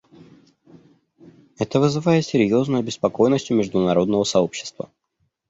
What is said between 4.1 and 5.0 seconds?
сообщества.